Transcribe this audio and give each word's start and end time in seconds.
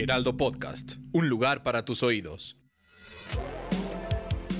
Heraldo 0.00 0.34
Podcast, 0.38 0.92
un 1.12 1.28
lugar 1.28 1.62
para 1.62 1.84
tus 1.84 2.02
oídos. 2.02 2.56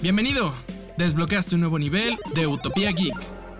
Bienvenido. 0.02 0.54
Desbloqueaste 0.98 1.54
un 1.54 1.62
nuevo 1.62 1.78
nivel 1.78 2.18
de 2.34 2.46
Utopía 2.46 2.92
Geek. 2.92 3.14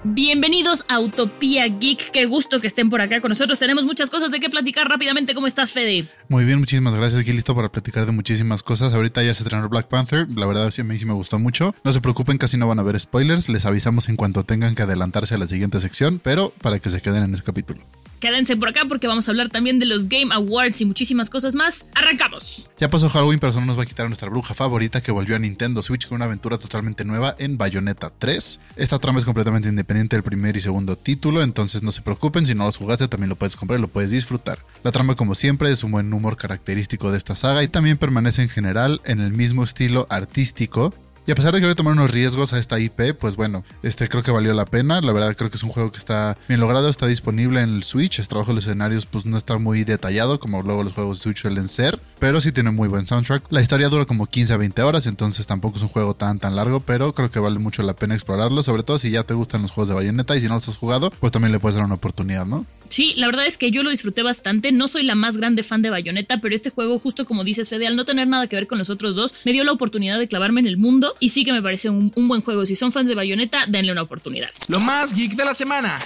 Bienvenidos 0.05 0.85
a 0.89 1.01
Utopía 1.01 1.67
Geek, 1.69 2.11
qué 2.11 2.27
gusto 2.27 2.61
que 2.61 2.67
estén 2.67 2.91
por 2.91 3.01
acá 3.01 3.23
con 3.23 3.31
nosotros. 3.31 3.59
Tenemos 3.59 3.85
muchas 3.85 4.11
cosas 4.11 4.31
de 4.31 4.41
qué 4.41 4.51
platicar 4.51 4.89
rápidamente. 4.91 5.35
¿Cómo 5.35 5.47
estás, 5.47 5.73
Fede? 5.73 6.05
Muy 6.29 6.45
bien, 6.45 6.59
muchísimas 6.59 6.95
gracias. 6.95 7.23
Aquí 7.23 7.33
listo 7.33 7.57
para 7.57 7.73
platicar 7.73 8.05
de 8.05 8.13
muchísimas 8.13 8.63
cosas. 8.63 8.93
Ahorita 8.93 9.23
ya 9.23 9.33
se 9.33 9.43
estrenó 9.43 9.67
Black 9.71 9.89
Panther. 9.89 10.29
La 10.37 10.45
verdad, 10.45 10.71
sí, 10.71 10.83
a 10.83 10.85
mí 10.85 10.99
sí 10.99 11.07
me 11.07 11.15
gustó 11.15 11.39
mucho. 11.39 11.75
No 11.83 11.95
se 11.95 12.03
preocupen, 12.03 12.37
casi 12.37 12.59
no 12.59 12.69
van 12.69 12.79
a 12.79 12.83
ver 12.83 13.01
spoilers. 13.01 13.49
Les 13.49 13.65
avisamos 13.65 14.11
en 14.11 14.17
cuanto 14.17 14.45
tengan 14.45 14.75
que 14.75 14.83
adelantarse 14.83 15.35
a 15.35 15.39
la 15.39 15.47
siguiente 15.47 15.81
sección, 15.81 16.21
pero 16.23 16.53
para 16.61 16.79
que 16.79 16.91
se 16.91 17.01
queden 17.01 17.25
en 17.25 17.33
ese 17.33 17.43
capítulo. 17.43 17.81
Quédense 18.21 18.55
por 18.55 18.69
acá 18.69 18.83
porque 18.87 19.07
vamos 19.07 19.27
a 19.27 19.31
hablar 19.31 19.49
también 19.49 19.79
de 19.79 19.87
los 19.87 20.07
Game 20.07 20.35
Awards 20.35 20.83
y 20.83 20.85
muchísimas 20.85 21.31
cosas 21.31 21.55
más. 21.55 21.87
¡Arrancamos! 21.95 22.69
Ya 22.79 22.91
pasó 22.91 23.09
Halloween, 23.09 23.41
pero 23.41 23.51
eso 23.51 23.61
no 23.61 23.67
nos 23.67 23.79
va 23.79 23.85
a 23.85 23.87
quitar 23.87 24.05
a 24.05 24.09
nuestra 24.11 24.29
bruja 24.29 24.53
favorita 24.53 25.01
que 25.01 25.11
volvió 25.11 25.37
a 25.37 25.39
Nintendo 25.39 25.83
Switch 25.83 26.07
con 26.07 26.17
una 26.17 26.27
aventura 26.27 26.59
totalmente 26.59 27.07
nueva 27.07 27.35
en 27.39 27.57
Bayonetta 27.57 28.13
3. 28.19 28.61
Esta 28.77 28.99
trama 28.99 29.21
es 29.21 29.25
completamente 29.25 29.71
independiente 29.71 30.17
del 30.17 30.23
primer 30.23 30.55
y 30.55 30.61
segundo 30.61 30.97
título, 30.97 31.43
entonces 31.43 31.83
no 31.83 31.93
se 31.93 32.03
preocupen, 32.03 32.47
si 32.47 32.55
no 32.55 32.67
los 32.67 32.77
jugaste 32.77 33.09
también 33.09 33.31
lo 33.31 33.37
puedes 33.37 33.57
comprar 33.57 33.79
y 33.79 33.83
lo 33.83 33.89
puedes 33.89 34.11
disfrutar. 34.11 34.67
La 34.85 34.93
trama, 34.93 35.15
como 35.15 35.35
siempre, 35.35 35.71
es 35.71 35.83
un 35.83 35.93
buen 35.93 36.13
humor 36.13 36.37
característico 36.37 37.11
de 37.11 37.17
esta 37.17 37.37
saga 37.37 37.63
y 37.63 37.69
también 37.69 37.97
permanece 37.97 38.43
en 38.43 38.51
general 38.51 39.01
en 39.07 39.21
el 39.21 39.33
mismo 39.33 39.65
estilo 39.65 40.07
artístico 40.11 40.93
y 41.31 41.33
a 41.33 41.37
pesar 41.37 41.55
de 41.55 41.61
que 41.61 41.67
voy 41.67 41.75
a 41.75 41.77
tomar 41.77 41.93
unos 41.93 42.11
riesgos 42.11 42.53
a 42.53 42.59
esta 42.59 42.81
IP, 42.81 43.15
pues 43.17 43.37
bueno, 43.37 43.63
este 43.85 44.09
creo 44.09 44.25
que 44.25 44.33
valió 44.33 44.53
la 44.53 44.65
pena. 44.65 45.01
La 45.01 45.13
verdad 45.13 45.37
creo 45.37 45.49
que 45.49 45.59
es 45.59 45.63
un 45.63 45.71
juego 45.71 45.93
que 45.93 45.99
está 45.99 46.37
bien 46.49 46.59
logrado, 46.59 46.91
está 46.91 47.07
disponible 47.07 47.61
en 47.61 47.69
el 47.69 47.85
Switch. 47.85 48.19
El 48.19 48.27
trabajo 48.27 48.51
de 48.51 48.57
los 48.57 48.67
escenarios 48.67 49.07
pues 49.07 49.27
no 49.27 49.39
está 49.39 49.57
muy 49.59 49.85
detallado 49.85 50.41
como 50.41 50.61
luego 50.65 50.83
los 50.83 50.93
juegos 50.93 51.19
de 51.19 51.23
Switch 51.23 51.43
suelen 51.43 51.69
ser, 51.69 52.01
pero 52.19 52.41
sí 52.41 52.51
tiene 52.51 52.73
muy 52.73 52.89
buen 52.89 53.07
soundtrack. 53.07 53.45
La 53.51 53.61
historia 53.61 53.89
dura 53.89 54.07
como 54.07 54.27
15 54.27 54.55
a 54.55 54.57
20 54.57 54.83
horas, 54.83 55.07
entonces 55.07 55.47
tampoco 55.47 55.77
es 55.77 55.85
un 55.85 55.89
juego 55.89 56.15
tan 56.15 56.41
tan 56.41 56.57
largo, 56.57 56.81
pero 56.81 57.15
creo 57.15 57.31
que 57.31 57.39
vale 57.39 57.61
mucho 57.61 57.85
la 57.85 57.95
pena 57.95 58.15
explorarlo, 58.15 58.65
sobre 58.65 58.83
todo 58.83 58.99
si 58.99 59.13
ya 59.13 59.23
te 59.23 59.35
gustan 59.35 59.63
los 59.63 59.71
juegos 59.71 59.89
de 59.91 59.95
Bayonetta 59.95 60.37
y 60.37 60.41
si 60.41 60.49
no 60.49 60.55
los 60.55 60.67
has 60.67 60.77
jugado, 60.77 61.13
pues 61.13 61.31
también 61.31 61.53
le 61.53 61.61
puedes 61.61 61.77
dar 61.77 61.85
una 61.85 61.95
oportunidad, 61.95 62.45
¿no? 62.45 62.67
Sí, 62.91 63.15
la 63.17 63.27
verdad 63.27 63.47
es 63.47 63.57
que 63.57 63.71
yo 63.71 63.85
lo 63.85 63.91
disfruté 63.91 64.25
bastante. 64.25 64.73
No 64.73 64.89
soy 64.89 65.05
la 65.05 65.15
más 65.15 65.37
grande 65.37 65.63
fan 65.63 65.81
de 65.81 65.91
Bayonetta, 65.91 66.41
pero 66.41 66.57
este 66.57 66.71
juego, 66.71 66.99
justo 66.99 67.25
como 67.25 67.45
dices, 67.45 67.69
Fede, 67.69 67.87
al 67.87 67.95
no 67.95 68.05
tener 68.05 68.27
nada 68.27 68.49
que 68.49 68.57
ver 68.57 68.67
con 68.67 68.79
los 68.79 68.91
otros 68.91 69.15
dos, 69.15 69.33
me 69.45 69.53
dio 69.53 69.63
la 69.63 69.71
oportunidad 69.71 70.19
de 70.19 70.27
clavarme 70.27 70.59
en 70.59 70.67
el 70.67 70.77
mundo 70.77 71.15
y 71.21 71.29
sí 71.29 71.45
que 71.45 71.53
me 71.53 71.63
parece 71.63 71.89
un, 71.91 72.13
buen 72.17 72.41
juego. 72.41 72.67
Si 72.67 72.75
son 72.75 72.93
fans 72.93 73.09
de 73.09 73.15
Bayonetta, 73.15 73.67
denle 73.67 73.93
una 73.93 74.03
oportunidad. 74.03 74.51
Lo 74.69 74.81
más 74.81 75.13
geek 75.15 75.33
de 75.35 75.45
la 75.45 75.55
semana. 75.55 76.01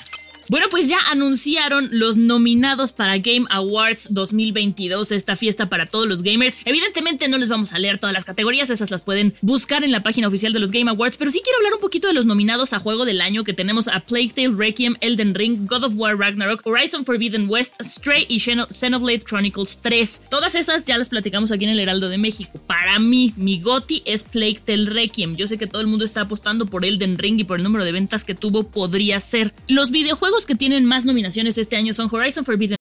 Bueno, 0.48 0.66
pues 0.70 0.88
ya 0.88 0.98
anunciaron 1.10 1.88
los 1.92 2.16
nominados 2.16 2.92
para 2.92 3.16
Game 3.18 3.46
Awards 3.48 4.08
2022, 4.10 5.12
esta 5.12 5.36
fiesta 5.36 5.68
para 5.70 5.86
todos 5.86 6.06
los 6.06 6.22
gamers. 6.22 6.56
Evidentemente 6.64 7.28
no 7.28 7.38
les 7.38 7.48
vamos 7.48 7.72
a 7.72 7.78
leer 7.78 7.98
todas 7.98 8.12
las 8.12 8.24
categorías, 8.24 8.68
esas 8.68 8.90
las 8.90 9.00
pueden 9.00 9.34
buscar 9.40 9.84
en 9.84 9.92
la 9.92 10.02
página 10.02 10.28
oficial 10.28 10.52
de 10.52 10.60
los 10.60 10.70
Game 10.70 10.90
Awards, 10.90 11.16
pero 11.16 11.30
sí 11.30 11.40
quiero 11.42 11.58
hablar 11.58 11.74
un 11.74 11.80
poquito 11.80 12.08
de 12.08 12.14
los 12.14 12.26
nominados 12.26 12.72
a 12.72 12.78
juego 12.78 13.04
del 13.04 13.20
año 13.22 13.44
que 13.44 13.54
tenemos 13.54 13.88
a 13.88 14.00
Plague 14.00 14.32
Tale, 14.34 14.54
Requiem, 14.56 14.96
Elden 15.00 15.34
Ring, 15.34 15.66
God 15.66 15.84
of 15.84 15.92
War 15.96 16.16
Ragnarok, 16.16 16.66
Horizon 16.66 17.04
Forbidden 17.04 17.48
West, 17.48 17.74
Stray 17.82 18.26
y 18.28 18.40
Xenoblade 18.40 19.24
Chronicles 19.24 19.78
3. 19.80 20.28
Todas 20.28 20.54
esas 20.54 20.84
ya 20.84 20.98
las 20.98 21.08
platicamos 21.08 21.52
aquí 21.52 21.64
en 21.64 21.70
el 21.70 21.80
Heraldo 21.80 22.08
de 22.08 22.18
México. 22.18 22.60
Para 22.66 22.98
mí, 22.98 23.32
mi 23.36 23.60
goti 23.60 24.02
es 24.04 24.24
Plague 24.24 24.60
Tale 24.64 24.90
Requiem. 24.90 25.36
Yo 25.36 25.46
sé 25.46 25.56
que 25.56 25.66
todo 25.66 25.80
el 25.80 25.86
mundo 25.86 26.04
está 26.04 26.22
apostando 26.22 26.66
por 26.66 26.84
Elden 26.84 27.16
Ring 27.18 27.40
y 27.40 27.44
por 27.44 27.58
el 27.58 27.62
número 27.62 27.84
de 27.84 27.92
ventas 27.92 28.24
que 28.24 28.34
tuvo 28.34 28.64
podría 28.64 29.20
ser. 29.20 29.54
Los 29.68 29.90
videojuegos 29.90 30.33
que 30.42 30.54
tienen 30.56 30.84
más 30.84 31.04
nominaciones 31.04 31.56
este 31.58 31.77
año 31.77 31.94
son 31.94 32.08
Horizon 32.08 32.44
Forbidden. 32.44 32.77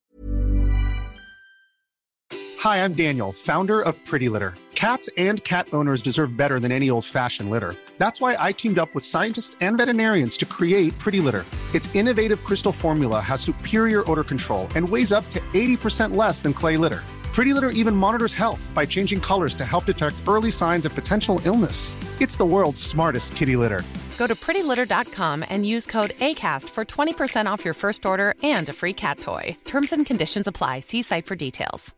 Hi, 2.60 2.78
I'm 2.78 2.94
Daniel, 2.94 3.32
founder 3.32 3.82
of 3.82 3.96
Pretty 4.06 4.30
Litter. 4.30 4.56
Cats 4.74 5.10
and 5.18 5.42
cat 5.44 5.68
owners 5.72 6.02
deserve 6.02 6.36
better 6.36 6.60
than 6.60 6.72
any 6.72 6.90
old-fashioned 6.90 7.50
litter. 7.50 7.76
That's 7.98 8.20
why 8.20 8.36
I 8.40 8.54
teamed 8.54 8.80
up 8.80 8.94
with 8.96 9.06
scientists 9.06 9.56
and 9.62 9.78
veterinarians 9.78 10.36
to 10.38 10.46
create 10.46 10.98
Pretty 10.98 11.20
Litter. 11.20 11.46
Its 11.74 11.94
innovative 11.96 12.44
crystal 12.44 12.72
formula 12.72 13.20
has 13.22 13.42
superior 13.42 14.10
odor 14.10 14.24
control 14.24 14.68
and 14.76 14.88
weighs 14.88 15.14
up 15.14 15.30
to 15.30 15.40
80% 15.54 16.16
less 16.16 16.42
than 16.42 16.54
clay 16.54 16.78
litter. 16.78 17.04
Pretty 17.34 17.54
Litter 17.54 17.70
even 17.70 17.96
monitors 17.96 18.34
health 18.34 18.72
by 18.74 18.86
changing 18.86 19.20
colors 19.20 19.54
to 19.56 19.66
help 19.66 19.86
detect 19.86 20.16
early 20.28 20.52
signs 20.52 20.86
of 20.86 20.94
potential 20.96 21.42
illness. 21.46 21.96
It's 22.22 22.38
the 22.38 22.46
world's 22.46 22.82
smartest 22.82 23.36
kitty 23.36 23.56
litter. 23.56 23.84
Go 24.18 24.28
to 24.28 24.36
prettylitter.com 24.36 25.44
and 25.50 25.66
use 25.66 25.86
code 25.86 26.12
ACAST 26.12 26.70
for 26.70 26.86
20% 26.86 27.46
off 27.46 27.66
your 27.66 27.74
first 27.74 28.06
order 28.06 28.36
and 28.42 28.70
a 28.70 28.74
free 28.74 28.94
cat 28.94 29.20
toy. 29.20 29.58
Terms 29.66 29.92
and 29.92 30.06
conditions 30.06 30.48
apply. 30.48 30.80
See 30.82 31.02
site 31.02 31.26
for 31.26 31.36
details. 31.36 31.94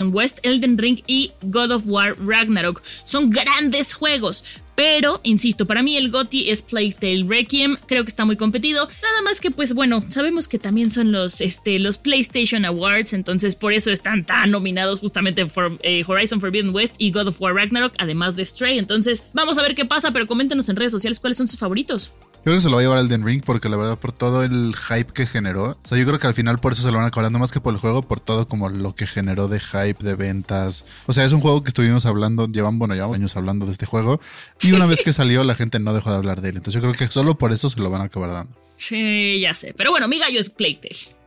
West, 0.00 0.40
Elden 0.44 0.76
Ring 0.76 1.00
y 1.08 1.28
God 1.50 1.70
of 1.70 1.86
War 1.86 2.14
Ragnarok. 2.14 2.82
Son 3.04 3.30
grandes 3.30 3.94
juegos. 3.94 4.42
Pero, 4.74 5.20
insisto, 5.22 5.66
para 5.66 5.82
mí 5.82 5.96
el 5.96 6.10
GOTY 6.10 6.50
es 6.50 6.62
Plague 6.62 7.24
Requiem. 7.26 7.76
Creo 7.86 8.04
que 8.04 8.08
está 8.08 8.24
muy 8.24 8.36
competido. 8.36 8.88
Nada 9.02 9.22
más 9.22 9.40
que, 9.40 9.50
pues 9.50 9.74
bueno, 9.74 10.02
sabemos 10.08 10.48
que 10.48 10.58
también 10.58 10.90
son 10.90 11.12
los, 11.12 11.40
este, 11.40 11.78
los 11.78 11.98
PlayStation 11.98 12.64
Awards. 12.64 13.12
Entonces, 13.12 13.54
por 13.56 13.72
eso 13.72 13.90
están 13.90 14.24
tan 14.24 14.50
nominados 14.50 15.00
justamente 15.00 15.46
por 15.46 15.78
eh, 15.82 16.04
Horizon 16.06 16.40
Forbidden 16.40 16.74
West 16.74 16.96
y 16.98 17.12
God 17.12 17.28
of 17.28 17.40
War 17.40 17.54
Ragnarok, 17.54 17.94
además 17.98 18.36
de 18.36 18.44
Stray. 18.44 18.78
Entonces, 18.78 19.24
vamos 19.32 19.58
a 19.58 19.62
ver 19.62 19.74
qué 19.74 19.84
pasa. 19.84 20.10
Pero 20.12 20.26
coméntenos 20.26 20.68
en 20.68 20.76
redes 20.76 20.92
sociales 20.92 21.20
cuáles 21.20 21.36
son 21.36 21.46
sus 21.48 21.58
favoritos. 21.58 22.10
Yo 22.44 22.50
creo 22.50 22.56
que 22.56 22.62
se 22.62 22.68
lo 22.68 22.74
va 22.74 22.80
a 22.80 22.82
llevar 22.82 22.98
Elden 22.98 23.24
Ring 23.24 23.42
porque 23.42 23.70
la 23.70 23.78
verdad 23.78 23.98
por 23.98 24.12
todo 24.12 24.42
el 24.42 24.74
hype 24.76 25.14
que 25.14 25.24
generó. 25.24 25.78
O 25.82 25.88
sea, 25.88 25.96
yo 25.96 26.04
creo 26.04 26.18
que 26.18 26.26
al 26.26 26.34
final 26.34 26.60
por 26.60 26.72
eso 26.72 26.82
se 26.82 26.88
lo 26.88 26.98
van 26.98 27.06
a 27.06 27.08
acabar 27.08 27.30
más 27.30 27.50
que 27.50 27.58
por 27.58 27.72
el 27.72 27.80
juego, 27.80 28.02
por 28.02 28.20
todo 28.20 28.46
como 28.46 28.68
lo 28.68 28.94
que 28.94 29.06
generó 29.06 29.48
de 29.48 29.60
hype, 29.60 30.04
de 30.04 30.14
ventas. 30.14 30.84
O 31.06 31.14
sea, 31.14 31.24
es 31.24 31.32
un 31.32 31.40
juego 31.40 31.62
que 31.62 31.68
estuvimos 31.68 32.04
hablando, 32.04 32.46
llevan, 32.46 32.78
bueno, 32.78 32.92
llevamos 32.92 33.16
años 33.16 33.34
hablando 33.34 33.64
de 33.64 33.72
este 33.72 33.86
juego. 33.86 34.20
Y 34.60 34.72
una 34.72 34.84
vez 34.84 35.00
que 35.00 35.14
salió 35.14 35.42
la 35.42 35.54
gente 35.54 35.78
no 35.78 35.94
dejó 35.94 36.10
de 36.10 36.16
hablar 36.16 36.42
de 36.42 36.50
él. 36.50 36.56
Entonces 36.56 36.82
yo 36.82 36.86
creo 36.86 36.92
que 36.92 37.10
solo 37.10 37.38
por 37.38 37.50
eso 37.50 37.70
se 37.70 37.80
lo 37.80 37.88
van 37.88 38.02
a 38.02 38.04
acabar 38.04 38.30
dando. 38.30 38.54
Sí, 38.76 39.40
ya 39.40 39.54
sé. 39.54 39.72
Pero 39.74 39.90
bueno, 39.90 40.06
mi 40.06 40.18
gallo 40.18 40.38
es 40.38 40.50
Plague 40.50 40.80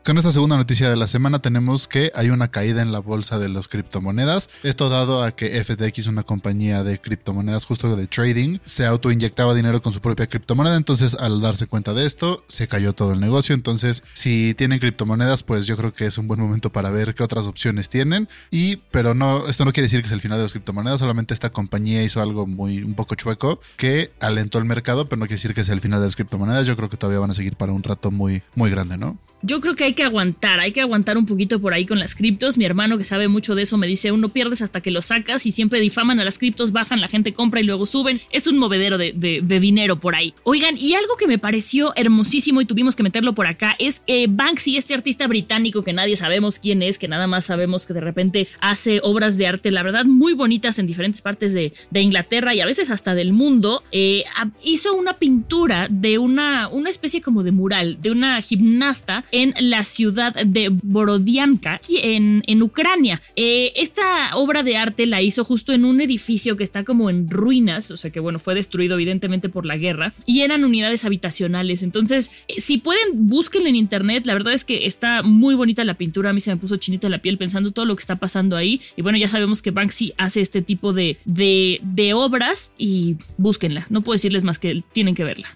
con 0.08 0.18
esta 0.18 0.32
segunda 0.32 0.56
noticia 0.56 0.90
de 0.90 0.96
la 0.96 1.06
semana 1.06 1.40
tenemos 1.40 1.90
que 1.90 2.14
hay 2.16 2.30
una 2.30 2.48
caída 2.48 2.82
en 2.82 2.94
la 2.94 3.00
bolsa 3.00 3.40
de 3.40 3.50
las 3.50 3.68
criptomonedas. 3.68 4.50
Esto 4.64 4.88
dado 4.88 5.22
a 5.22 5.32
que 5.32 5.62
FTX, 5.62 6.08
una 6.08 6.24
compañía 6.24 6.82
de 6.82 6.98
criptomonedas 6.98 7.66
justo 7.66 7.94
de 7.94 8.08
trading, 8.08 8.60
se 8.64 8.86
autoinyectaba 8.86 9.54
dinero 9.54 9.82
con 9.82 9.92
su 9.92 10.00
propia 10.00 10.28
criptomoneda. 10.28 10.78
Entonces, 10.78 11.18
al 11.20 11.42
darse 11.42 11.68
cuenta 11.68 11.94
de 11.94 12.06
esto, 12.06 12.46
se 12.48 12.70
cayó 12.70 12.94
todo 12.94 13.12
el 13.12 13.20
negocio. 13.20 13.54
Entonces, 13.54 14.02
si 14.14 14.54
tienen 14.54 14.80
criptomonedas, 14.80 15.44
pues 15.44 15.68
yo 15.68 15.76
creo 15.76 15.94
que 15.94 16.06
es 16.06 16.18
un 16.18 16.30
buen 16.30 16.40
momento 16.40 16.72
para 16.72 16.90
ver 16.90 17.14
qué 17.14 17.24
otras 17.24 17.44
opciones 17.44 17.90
tienen. 17.90 18.30
Y, 18.50 18.78
pero 18.78 19.14
no, 19.14 19.46
esto 19.50 19.66
no 19.66 19.74
quiere 19.74 19.88
decir 19.88 20.00
que 20.00 20.08
es 20.08 20.14
el 20.14 20.22
final 20.22 20.38
de 20.38 20.44
las 20.44 20.54
criptomonedas. 20.54 21.02
Solamente 21.02 21.34
esta 21.34 21.50
compañía 21.50 22.02
hizo 22.02 22.22
algo 22.22 22.48
muy, 22.48 22.82
un 22.82 22.94
poco 22.94 23.16
chueco 23.16 23.60
que 23.76 24.14
alentó 24.22 24.58
el 24.58 24.64
mercado, 24.64 25.10
pero 25.10 25.20
no 25.20 25.26
quiere 25.26 25.36
decir 25.36 25.54
que 25.54 25.66
sea 25.66 25.74
el 25.74 25.82
final 25.82 26.00
de 26.00 26.06
las 26.06 26.16
criptomonedas. 26.16 26.66
Yo 26.66 26.78
creo 26.78 26.90
que 26.90 26.96
todavía 26.96 27.20
van 27.20 27.32
a 27.32 27.34
seguir 27.34 27.58
para 27.58 27.74
un 27.74 27.84
rato 27.84 28.10
muy, 28.10 28.42
muy 28.56 28.70
grande, 28.70 28.98
¿no? 28.98 29.18
Yo 29.44 29.62
creo 29.62 29.76
que 29.76 29.84
hay 29.84 29.94
que 29.94 30.04
aguantar, 30.04 30.60
hay 30.60 30.72
que 30.72 30.82
aguantar 30.82 31.16
un 31.16 31.28
poquito 31.28 31.62
por 31.62 31.74
ahí 31.74 31.86
con 31.86 32.00
las 32.00 32.16
criptos. 32.16 32.58
Mi 32.58 32.66
hermano 32.66 32.98
que 32.98 33.04
sabe 33.04 33.28
mucho 33.28 33.54
de 33.54 33.64
eso 33.64 33.78
me 33.78 33.86
dice, 33.86 34.12
uno 34.12 34.30
pierdes 34.30 34.64
hasta 34.64 34.82
que 34.82 34.90
lo 34.90 35.04
sacas 35.04 35.46
y 35.46 35.52
siempre 35.52 35.80
difaman 35.80 36.20
a 36.20 36.26
las 36.26 36.40
criptos, 36.40 36.72
bajan, 36.72 37.02
la 37.02 37.08
gente 37.08 37.34
compra 37.34 37.60
y 37.60 37.64
luego 37.64 37.86
suben. 37.86 38.20
Es 38.32 38.48
un 38.48 38.58
movedero 38.58 38.98
de, 38.98 39.14
dinero 39.62 40.00
por 40.00 40.16
ahí. 40.16 40.34
Oigan, 40.44 40.76
y 40.78 40.96
algo 40.96 41.18
que 41.18 41.28
me 41.28 41.38
pareció 41.38 41.94
hermosísimo 41.96 42.62
y 42.62 42.66
tuvimos 42.66 42.96
que 42.96 43.04
meterlo 43.04 43.36
por 43.36 43.46
acá 43.46 43.76
es 43.78 44.02
eh, 44.08 44.26
Banksy, 44.28 44.76
este 44.76 44.96
artista 44.96 45.28
británico 45.28 45.84
que 45.84 45.94
nadie 45.94 46.18
sabemos 46.18 46.58
quién 46.60 46.82
es, 46.82 46.98
que 46.98 47.08
nada 47.08 47.28
más 47.28 47.46
sabemos 47.46 47.86
que 47.86 47.94
de 47.94 48.02
repente 48.02 48.48
hace 48.60 49.02
obras 49.04 49.38
de 49.38 49.46
arte, 49.46 49.70
la 49.70 49.84
verdad, 49.84 50.06
muy 50.06 50.34
bonitas 50.34 50.80
en 50.80 50.88
diferentes 50.88 51.22
partes 51.22 51.54
de, 51.54 51.74
Inglaterra 51.94 52.54
y 52.54 52.62
a 52.62 52.66
veces 52.66 52.92
hasta 52.92 53.16
del 53.16 53.34
mundo. 53.34 53.84
Eh, 53.92 54.24
hizo 54.64 54.96
una 54.96 55.14
pintura 55.14 55.88
de 55.90 56.20
una, 56.20 56.68
una 56.70 56.90
especie 56.90 57.22
como 57.22 57.44
de 57.44 57.52
mural, 57.52 57.98
de 58.02 58.12
una 58.12 58.42
gimnasta 58.42 59.26
en 59.32 59.54
la 59.60 59.84
ciudad 59.84 60.34
de 60.34 60.70
Borodianka, 60.70 61.80
en, 61.90 62.44
en 62.48 62.62
Ucrania. 62.62 63.22
Eh, 63.36 63.74
esta 63.76 64.36
obra 64.36 64.64
de 64.64 64.78
arte 64.78 65.06
la 65.06 65.22
hizo 65.22 65.44
justo 65.44 65.74
en 65.74 65.86
un 65.86 66.02
edificio 66.02 66.58
que 66.58 66.64
está 66.64 66.84
como 66.84 67.10
en 67.10 67.30
ruinas, 67.30 67.92
o 67.92 67.98
sea 67.98 68.12
que 68.12 68.20
bueno, 68.20 68.40
fue 68.40 68.56
destruido 68.56 68.96
evidentemente 68.96 69.50
por 69.50 69.66
la 69.66 69.78
guerra, 69.78 70.14
y 70.26 70.42
eran 70.42 70.64
unidades 70.64 71.06
habitacionales. 71.06 71.84
Entonces, 71.84 72.32
eh, 72.48 72.62
si 72.62 72.78
pueden, 72.78 73.28
búsquenlo 73.28 73.70
en 73.70 73.76
internet, 73.76 74.26
la 74.26 74.34
verdad 74.34 74.54
es 74.54 74.66
que 74.66 74.86
está 74.86 75.24
muy 75.24 75.56
bonita 75.56 75.84
la 75.84 75.96
pintura, 75.96 76.30
a 76.30 76.34
mí 76.34 76.42
se 76.42 76.52
me 76.52 76.58
puso 76.58 76.78
chinita 76.78 77.10
la 77.10 77.20
piel 77.20 77.38
pensando 77.38 77.72
todo 77.72 77.86
lo 77.86 77.96
que 77.96 78.02
está 78.02 78.18
pasando 78.18 78.56
ahí, 78.56 78.82
y 78.96 79.02
bueno, 79.02 79.18
ya 79.18 79.28
sabemos 79.28 79.62
que 79.62 79.72
Banksy 79.72 80.14
hace 80.18 80.42
este 80.42 80.62
tipo 80.62 80.94
de, 80.94 81.18
de, 81.26 81.80
de 81.84 82.14
obras 82.14 82.74
y 82.78 83.16
búsquenla, 83.38 83.86
no 83.90 84.02
puedo 84.02 84.16
decirles 84.16 84.44
más 84.44 84.60
que 84.60 84.84
tienen 84.94 85.16
que 85.16 85.24
verla. 85.24 85.48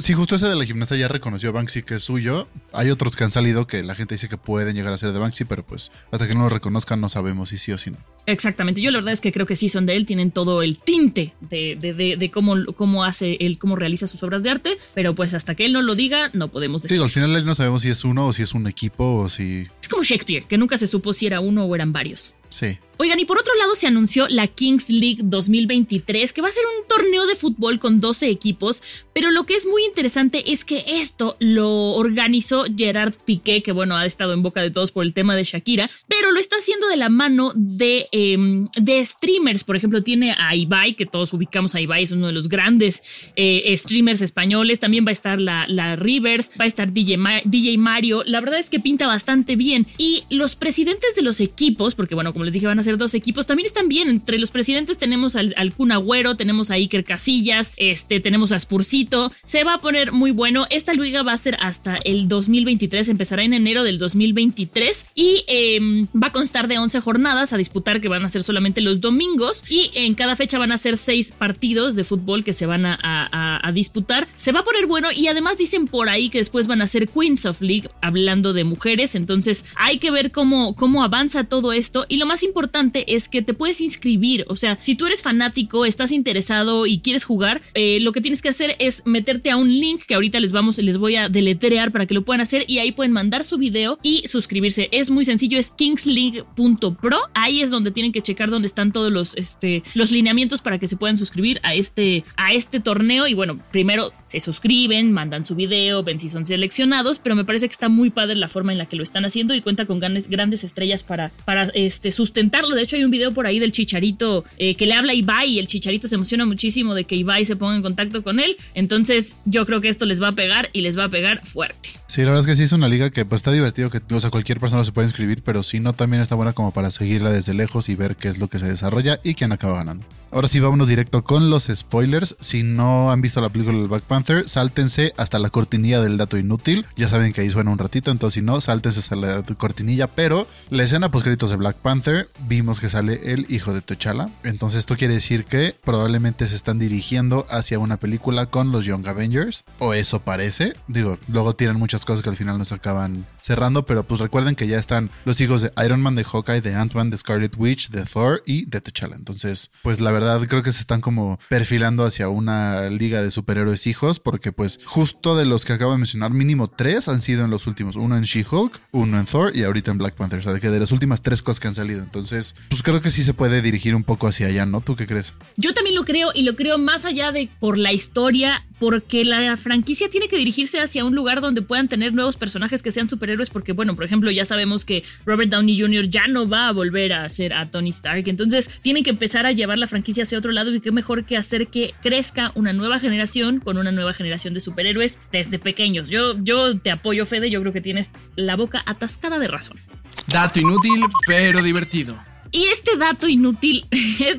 Sí, 0.00 0.12
justo 0.12 0.36
ese 0.36 0.46
de 0.46 0.54
la 0.54 0.66
gimnasta 0.66 0.96
ya 0.96 1.08
reconoció 1.08 1.48
a 1.48 1.52
Banksy 1.52 1.82
que 1.82 1.94
es 1.94 2.04
suyo. 2.04 2.46
Hay 2.74 2.90
otros 2.90 3.16
que 3.16 3.24
han 3.24 3.30
salido 3.30 3.66
que 3.66 3.82
la 3.82 3.94
gente 3.94 4.16
dice 4.16 4.28
que 4.28 4.36
pueden 4.36 4.76
llegar 4.76 4.92
a 4.92 4.98
ser 4.98 5.12
de 5.12 5.18
Banksy, 5.18 5.44
pero 5.44 5.64
pues 5.64 5.90
hasta 6.12 6.28
que 6.28 6.34
no 6.34 6.42
lo 6.42 6.50
reconozcan 6.50 7.00
no 7.00 7.08
sabemos 7.08 7.48
si 7.48 7.58
sí 7.58 7.72
o 7.72 7.78
si 7.78 7.90
no. 7.90 7.98
Exactamente, 8.28 8.82
yo 8.82 8.90
la 8.90 8.98
verdad 8.98 9.14
es 9.14 9.22
que 9.22 9.32
creo 9.32 9.46
que 9.46 9.56
sí 9.56 9.70
son 9.70 9.86
de 9.86 9.96
él, 9.96 10.04
tienen 10.04 10.30
todo 10.30 10.60
el 10.60 10.78
tinte 10.78 11.32
de, 11.40 11.78
de, 11.80 11.94
de, 11.94 12.18
de 12.18 12.30
cómo, 12.30 12.56
cómo 12.76 13.02
hace 13.02 13.38
él, 13.40 13.58
cómo 13.58 13.74
realiza 13.74 14.06
sus 14.06 14.22
obras 14.22 14.42
de 14.42 14.50
arte, 14.50 14.76
pero 14.92 15.14
pues 15.14 15.32
hasta 15.32 15.54
que 15.54 15.64
él 15.64 15.72
no 15.72 15.80
lo 15.80 15.94
diga, 15.94 16.30
no 16.34 16.48
podemos 16.48 16.82
decir. 16.82 16.96
Digo, 16.96 17.06
al 17.06 17.10
final 17.10 17.46
no 17.46 17.54
sabemos 17.54 17.80
si 17.80 17.88
es 17.88 18.04
uno 18.04 18.26
o 18.26 18.32
si 18.34 18.42
es 18.42 18.52
un 18.52 18.66
equipo 18.66 19.14
o 19.14 19.30
si... 19.30 19.66
Es 19.80 19.88
como 19.88 20.02
Shakespeare, 20.02 20.44
que 20.46 20.58
nunca 20.58 20.76
se 20.76 20.86
supo 20.86 21.14
si 21.14 21.26
era 21.26 21.40
uno 21.40 21.64
o 21.64 21.74
eran 21.74 21.90
varios. 21.90 22.34
Sí. 22.50 22.78
Oigan, 23.00 23.20
y 23.20 23.24
por 23.24 23.38
otro 23.38 23.54
lado 23.54 23.76
se 23.76 23.86
anunció 23.86 24.26
la 24.28 24.48
Kings 24.48 24.90
League 24.90 25.20
2023, 25.22 26.32
que 26.32 26.42
va 26.42 26.48
a 26.48 26.52
ser 26.52 26.64
un 26.66 26.88
torneo 26.88 27.26
de 27.26 27.36
fútbol 27.36 27.78
con 27.78 28.00
12 28.00 28.28
equipos, 28.28 28.82
pero 29.12 29.30
lo 29.30 29.46
que 29.46 29.54
es 29.54 29.66
muy 29.66 29.84
interesante 29.84 30.50
es 30.52 30.64
que 30.64 30.84
esto 30.84 31.36
lo 31.38 31.92
organizó 31.92 32.64
Gerard 32.76 33.14
Piqué, 33.24 33.62
que 33.62 33.70
bueno, 33.70 33.96
ha 33.96 34.04
estado 34.04 34.32
en 34.32 34.42
boca 34.42 34.62
de 34.62 34.72
todos 34.72 34.90
por 34.90 35.04
el 35.04 35.12
tema 35.12 35.36
de 35.36 35.44
Shakira, 35.44 35.88
pero 36.08 36.32
lo 36.32 36.40
está 36.40 36.56
haciendo 36.56 36.88
de 36.88 36.96
la 36.96 37.08
mano 37.08 37.52
de, 37.54 38.08
eh, 38.20 38.36
de 38.76 39.04
streamers. 39.04 39.62
Por 39.62 39.76
ejemplo, 39.76 40.02
tiene 40.02 40.34
a 40.36 40.56
Ibai, 40.56 40.94
que 40.94 41.06
todos 41.06 41.32
ubicamos 41.32 41.76
a 41.76 41.80
Ibai, 41.80 42.02
es 42.02 42.10
uno 42.10 42.26
de 42.26 42.32
los 42.32 42.48
grandes 42.48 43.02
eh, 43.36 43.72
streamers 43.76 44.20
españoles. 44.20 44.80
También 44.80 45.06
va 45.06 45.10
a 45.10 45.12
estar 45.12 45.40
la, 45.40 45.66
la 45.68 45.94
Rivers, 45.94 46.50
va 46.60 46.64
a 46.64 46.68
estar 46.68 46.92
DJ, 46.92 47.16
DJ 47.44 47.78
Mario. 47.78 48.24
La 48.26 48.40
verdad 48.40 48.58
es 48.58 48.70
que 48.70 48.80
pinta 48.80 49.06
bastante 49.06 49.54
bien. 49.54 49.86
Y 49.98 50.24
los 50.30 50.56
presidentes 50.56 51.14
de 51.14 51.22
los 51.22 51.40
equipos, 51.40 51.94
porque 51.94 52.16
bueno, 52.16 52.32
como 52.32 52.44
les 52.44 52.54
dije, 52.54 52.66
van 52.66 52.80
a 52.80 52.82
ser 52.82 52.98
dos 52.98 53.14
equipos, 53.14 53.46
también 53.46 53.66
están 53.66 53.88
bien. 53.88 54.08
Entre 54.08 54.38
los 54.38 54.50
presidentes 54.50 54.98
tenemos 54.98 55.36
al, 55.36 55.54
al 55.56 55.72
Kun 55.72 55.92
Agüero, 55.92 56.36
tenemos 56.36 56.72
a 56.72 56.74
Iker 56.74 57.04
Casillas, 57.04 57.72
este, 57.76 58.18
tenemos 58.18 58.50
a 58.50 58.58
Spursito. 58.58 59.30
Se 59.44 59.62
va 59.62 59.74
a 59.74 59.78
poner 59.78 60.10
muy 60.10 60.32
bueno. 60.32 60.66
Esta 60.70 60.92
liga 60.92 61.22
va 61.22 61.34
a 61.34 61.38
ser 61.38 61.56
hasta 61.60 61.96
el 62.04 62.26
2023, 62.26 63.08
empezará 63.08 63.44
en 63.44 63.54
enero 63.54 63.84
del 63.84 63.98
2023 63.98 65.06
y 65.14 65.44
eh, 65.46 65.78
va 66.20 66.28
a 66.28 66.32
constar 66.32 66.66
de 66.66 66.78
11 66.78 67.00
jornadas 67.00 67.52
a 67.52 67.56
disputar 67.56 68.00
que 68.00 68.07
van 68.08 68.24
a 68.24 68.28
ser 68.28 68.42
solamente 68.42 68.80
los 68.80 69.00
domingos 69.00 69.64
y 69.68 69.90
en 69.94 70.14
cada 70.14 70.36
fecha 70.36 70.58
van 70.58 70.72
a 70.72 70.78
ser 70.78 70.96
6 70.96 71.32
partidos 71.32 71.96
de 71.96 72.04
fútbol 72.04 72.44
que 72.44 72.52
se 72.52 72.66
van 72.66 72.86
a, 72.86 73.70
disputar. 73.72 74.26
Se 74.34 74.52
va 74.52 74.60
a 74.60 74.64
poner 74.64 74.86
bueno 74.86 75.08
y 75.14 75.26
además 75.26 75.58
dicen 75.58 75.86
por 75.86 76.08
ahí 76.08 76.30
que 76.30 76.38
después 76.38 76.66
van 76.66 76.80
a 76.80 76.86
ser 76.86 77.08
Queens 77.08 77.44
of 77.44 77.60
League 77.60 77.90
hablando 78.00 78.52
de 78.52 78.64
mujeres, 78.64 79.14
entonces 79.14 79.66
hay 79.76 79.98
que 79.98 80.10
ver 80.10 80.32
cómo, 80.32 80.74
cómo 80.74 81.04
avanza 81.04 81.44
todo 81.44 81.72
esto 81.72 82.06
y 82.08 82.16
lo 82.16 82.26
más 82.26 82.42
importante 82.42 83.14
es 83.14 83.28
que 83.28 83.42
te 83.42 83.54
puedes 83.54 83.80
inscribir, 83.80 84.46
o 84.48 84.56
sea, 84.56 84.78
si 84.80 84.94
tú 84.94 85.06
eres 85.06 85.22
fanático, 85.22 85.84
estás 85.84 86.12
interesado 86.12 86.86
y 86.86 87.00
quieres 87.00 87.24
jugar, 87.24 87.62
eh, 87.74 88.00
lo 88.00 88.12
que 88.12 88.20
tienes 88.20 88.42
que 88.42 88.48
hacer 88.48 88.76
es 88.78 89.02
meterte 89.06 89.50
a 89.50 89.56
un 89.56 89.68
link 89.68 90.02
que 90.06 90.14
ahorita 90.14 90.40
les 90.40 90.52
vamos, 90.52 90.78
les 90.78 90.98
voy 90.98 91.16
a 91.16 91.28
deletrear 91.28 91.92
para 91.92 92.06
que 92.06 92.14
lo 92.14 92.24
puedan 92.24 92.40
hacer 92.40 92.64
y 92.66 92.78
ahí 92.78 92.92
pueden 92.92 93.12
mandar 93.12 93.44
su 93.44 93.58
video 93.58 93.98
y 94.02 94.26
suscribirse. 94.28 94.88
Es 94.92 95.10
muy 95.10 95.24
sencillo, 95.24 95.58
es 95.58 95.70
kingsleague.pro. 95.70 97.18
Ahí 97.34 97.60
es 97.60 97.70
donde 97.70 97.90
tienen 97.98 98.12
que 98.12 98.22
checar 98.22 98.48
dónde 98.48 98.68
están 98.68 98.92
todos 98.92 99.10
los, 99.10 99.36
este, 99.36 99.82
los 99.94 100.12
lineamientos 100.12 100.62
para 100.62 100.78
que 100.78 100.86
se 100.86 100.96
puedan 100.96 101.16
suscribir 101.16 101.58
a 101.64 101.74
este, 101.74 102.22
a 102.36 102.52
este 102.52 102.78
torneo. 102.78 103.26
Y 103.26 103.34
bueno, 103.34 103.58
primero 103.72 104.12
se 104.26 104.38
suscriben, 104.38 105.10
mandan 105.10 105.44
su 105.44 105.56
video, 105.56 106.04
ven 106.04 106.20
si 106.20 106.28
son 106.28 106.46
seleccionados, 106.46 107.18
pero 107.18 107.34
me 107.34 107.44
parece 107.44 107.66
que 107.66 107.72
está 107.72 107.88
muy 107.88 108.10
padre 108.10 108.36
la 108.36 108.46
forma 108.46 108.70
en 108.70 108.78
la 108.78 108.86
que 108.86 108.94
lo 108.94 109.02
están 109.02 109.24
haciendo 109.24 109.52
y 109.52 109.62
cuenta 109.62 109.84
con 109.84 109.98
grandes, 109.98 110.28
grandes 110.28 110.62
estrellas 110.62 111.02
para, 111.02 111.32
para 111.44 111.64
este, 111.74 112.12
sustentarlo. 112.12 112.76
De 112.76 112.82
hecho, 112.82 112.94
hay 112.94 113.02
un 113.02 113.10
video 113.10 113.34
por 113.34 113.48
ahí 113.48 113.58
del 113.58 113.72
Chicharito 113.72 114.44
eh, 114.58 114.76
que 114.76 114.86
le 114.86 114.94
habla 114.94 115.10
a 115.10 115.16
Ibai 115.16 115.48
y 115.48 115.58
el 115.58 115.66
Chicharito 115.66 116.06
se 116.06 116.14
emociona 116.14 116.46
muchísimo 116.46 116.94
de 116.94 117.02
que 117.02 117.16
Ibai 117.16 117.46
se 117.46 117.56
ponga 117.56 117.74
en 117.74 117.82
contacto 117.82 118.22
con 118.22 118.38
él. 118.38 118.56
Entonces, 118.74 119.38
yo 119.44 119.66
creo 119.66 119.80
que 119.80 119.88
esto 119.88 120.06
les 120.06 120.22
va 120.22 120.28
a 120.28 120.32
pegar 120.36 120.70
y 120.72 120.82
les 120.82 120.96
va 120.96 121.02
a 121.02 121.08
pegar 121.08 121.44
fuerte. 121.44 121.88
Sí, 122.06 122.22
la 122.22 122.28
verdad 122.28 122.40
es 122.40 122.46
que 122.46 122.54
sí 122.54 122.62
es 122.62 122.72
una 122.72 122.88
liga 122.88 123.10
que 123.10 123.24
pues 123.24 123.40
está 123.40 123.52
divertido, 123.52 123.90
que 123.90 124.00
o 124.14 124.20
sea, 124.20 124.30
cualquier 124.30 124.60
persona 124.60 124.84
se 124.84 124.92
puede 124.92 125.08
inscribir, 125.08 125.42
pero 125.42 125.62
si 125.62 125.80
no, 125.80 125.94
también 125.94 126.22
está 126.22 126.36
buena 126.36 126.52
como 126.52 126.72
para 126.72 126.90
seguirla 126.90 127.32
desde 127.32 127.54
lejos 127.54 127.77
y 127.86 127.94
ver 127.94 128.16
qué 128.16 128.28
es 128.28 128.38
lo 128.38 128.48
que 128.48 128.58
se 128.58 128.66
desarrolla 128.66 129.20
y 129.22 129.34
quién 129.34 129.52
acaba 129.52 129.76
ganando. 129.78 130.17
Ahora 130.30 130.46
sí, 130.46 130.60
vámonos 130.60 130.88
directo 130.88 131.24
con 131.24 131.48
los 131.48 131.70
spoilers. 131.74 132.36
Si 132.38 132.62
no 132.62 133.10
han 133.10 133.22
visto 133.22 133.40
la 133.40 133.48
película 133.48 133.78
del 133.78 133.88
Black 133.88 134.02
Panther, 134.02 134.46
sáltense 134.46 135.14
hasta 135.16 135.38
la 135.38 135.48
cortinilla 135.48 136.02
del 136.02 136.18
dato 136.18 136.36
inútil. 136.36 136.84
Ya 136.96 137.08
saben 137.08 137.32
que 137.32 137.40
ahí 137.40 137.50
suena 137.50 137.70
un 137.70 137.78
ratito, 137.78 138.10
entonces 138.10 138.34
si 138.34 138.42
no, 138.42 138.60
sáltense 138.60 139.00
hasta 139.00 139.16
la 139.16 139.42
cortinilla. 139.42 140.06
Pero 140.06 140.46
la 140.68 140.82
escena 140.82 141.10
post 141.10 141.24
créditos 141.24 141.48
de 141.48 141.56
Black 141.56 141.76
Panther, 141.76 142.28
vimos 142.46 142.78
que 142.78 142.90
sale 142.90 143.32
el 143.32 143.46
hijo 143.48 143.72
de 143.72 143.80
T'Challa. 143.80 144.28
Entonces 144.42 144.80
esto 144.80 144.96
quiere 144.96 145.14
decir 145.14 145.46
que 145.46 145.74
probablemente 145.82 146.46
se 146.46 146.56
están 146.56 146.78
dirigiendo 146.78 147.46
hacia 147.48 147.78
una 147.78 147.96
película 147.96 148.46
con 148.46 148.70
los 148.70 148.84
Young 148.84 149.08
Avengers. 149.08 149.64
O 149.78 149.94
eso 149.94 150.20
parece. 150.20 150.74
Digo, 150.88 151.18
luego 151.28 151.56
tienen 151.56 151.78
muchas 151.78 152.04
cosas 152.04 152.22
que 152.22 152.28
al 152.28 152.36
final 152.36 152.58
nos 152.58 152.72
acaban 152.72 153.24
cerrando, 153.40 153.86
pero 153.86 154.04
pues 154.04 154.20
recuerden 154.20 154.56
que 154.56 154.66
ya 154.66 154.78
están 154.78 155.10
los 155.24 155.40
hijos 155.40 155.62
de 155.62 155.72
Iron 155.84 156.02
Man, 156.02 156.16
de 156.16 156.24
Hawkeye, 156.24 156.60
de 156.60 156.74
Ant-Man, 156.74 157.08
de 157.08 157.16
Scarlet 157.16 157.54
Witch, 157.56 157.88
de 157.88 158.04
Thor 158.04 158.42
y 158.44 158.66
de 158.66 158.82
T'Challa. 158.82 159.16
Entonces, 159.16 159.70
pues 159.82 160.00
la 160.00 160.17
verdad 160.18 160.46
creo 160.48 160.62
que 160.62 160.72
se 160.72 160.80
están 160.80 161.00
como 161.00 161.38
perfilando 161.48 162.04
hacia 162.04 162.28
una 162.28 162.88
liga 162.88 163.22
de 163.22 163.30
superhéroes 163.30 163.86
hijos, 163.86 164.20
porque 164.20 164.52
pues 164.52 164.78
justo 164.84 165.36
de 165.36 165.46
los 165.46 165.64
que 165.64 165.72
acabo 165.72 165.92
de 165.92 165.98
mencionar, 165.98 166.30
mínimo 166.30 166.68
tres 166.68 167.08
han 167.08 167.20
sido 167.20 167.44
en 167.44 167.50
los 167.50 167.66
últimos. 167.66 167.96
Uno 167.96 168.16
en 168.16 168.22
She-Hulk, 168.22 168.78
uno 168.92 169.18
en 169.18 169.26
Thor 169.26 169.56
y 169.56 169.64
ahorita 169.64 169.90
en 169.90 169.98
Black 169.98 170.14
Panther. 170.14 170.40
O 170.40 170.42
sea, 170.42 170.52
de 170.52 170.68
de 170.70 170.80
las 170.80 170.92
últimas 170.92 171.22
tres 171.22 171.42
cosas 171.42 171.60
que 171.60 171.68
han 171.68 171.74
salido. 171.74 172.02
Entonces, 172.02 172.54
pues 172.68 172.82
creo 172.82 173.00
que 173.00 173.10
sí 173.10 173.22
se 173.22 173.34
puede 173.34 173.62
dirigir 173.62 173.94
un 173.94 174.04
poco 174.04 174.26
hacia 174.26 174.48
allá, 174.48 174.66
¿no? 174.66 174.80
¿Tú 174.80 174.96
qué 174.96 175.06
crees? 175.06 175.34
Yo 175.56 175.72
también 175.72 175.96
lo 175.96 176.04
creo 176.04 176.30
y 176.34 176.42
lo 176.42 176.56
creo 176.56 176.78
más 176.78 177.04
allá 177.04 177.32
de 177.32 177.48
por 177.60 177.78
la 177.78 177.92
historia, 177.92 178.64
porque 178.78 179.24
la 179.24 179.56
franquicia 179.56 180.08
tiene 180.08 180.28
que 180.28 180.36
dirigirse 180.36 180.80
hacia 180.80 181.04
un 181.04 181.14
lugar 181.14 181.40
donde 181.40 181.62
puedan 181.62 181.88
tener 181.88 182.12
nuevos 182.12 182.36
personajes 182.36 182.82
que 182.82 182.92
sean 182.92 183.08
superhéroes, 183.08 183.50
porque 183.50 183.72
bueno, 183.72 183.96
por 183.96 184.04
ejemplo, 184.04 184.30
ya 184.30 184.44
sabemos 184.44 184.84
que 184.84 185.04
Robert 185.26 185.50
Downey 185.50 185.80
Jr. 185.80 186.08
ya 186.08 186.26
no 186.26 186.48
va 186.48 186.68
a 186.68 186.72
volver 186.72 187.12
a 187.12 187.28
ser 187.30 187.52
a 187.54 187.70
Tony 187.70 187.90
Stark, 187.90 188.28
entonces 188.28 188.80
tienen 188.82 189.04
que 189.04 189.10
empezar 189.10 189.46
a 189.46 189.52
llevar 189.52 189.78
la 189.78 189.86
franquicia 189.86 190.22
hacia 190.22 190.38
otro 190.38 190.52
lado 190.52 190.74
y 190.74 190.80
qué 190.80 190.92
mejor 190.92 191.24
que 191.24 191.36
hacer 191.36 191.68
que 191.68 191.94
crezca 192.02 192.52
una 192.54 192.72
nueva 192.72 192.98
generación 192.98 193.60
con 193.60 193.78
una 193.78 193.92
nueva 193.92 194.14
generación 194.14 194.54
de 194.54 194.60
superhéroes 194.60 195.18
desde 195.32 195.58
pequeños. 195.58 196.08
Yo, 196.08 196.36
yo 196.42 196.78
te 196.78 196.90
apoyo, 196.90 197.26
Fede, 197.26 197.50
yo 197.50 197.60
creo 197.60 197.72
que 197.72 197.80
tienes 197.80 198.12
la 198.36 198.56
boca 198.56 198.82
atascada 198.86 199.38
de 199.38 199.48
razón. 199.48 199.78
Dato 200.26 200.60
inútil, 200.60 201.04
pero 201.26 201.62
divertido. 201.62 202.18
Y 202.50 202.64
este 202.64 202.96
dato 202.96 203.28
inútil 203.28 203.86
es 203.90 204.38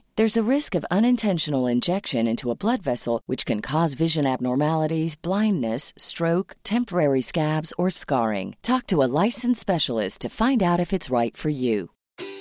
There's 0.17 0.35
a 0.35 0.43
risk 0.43 0.75
of 0.75 0.85
unintentional 0.91 1.67
injection 1.67 2.27
into 2.27 2.51
a 2.51 2.55
blood 2.55 2.81
vessel, 2.81 3.21
which 3.27 3.45
can 3.45 3.61
cause 3.61 3.93
vision 3.93 4.27
abnormalities, 4.27 5.15
blindness, 5.15 5.93
stroke, 5.95 6.57
temporary 6.65 7.21
scabs, 7.21 7.71
or 7.77 7.89
scarring. 7.89 8.57
Talk 8.61 8.87
to 8.87 9.03
a 9.03 9.07
licensed 9.23 9.61
specialist 9.61 10.19
to 10.21 10.29
find 10.29 10.61
out 10.61 10.81
if 10.81 10.91
it's 10.91 11.09
right 11.09 11.35
for 11.37 11.47
you. 11.47 11.91